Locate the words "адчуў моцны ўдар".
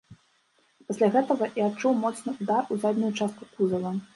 1.67-2.63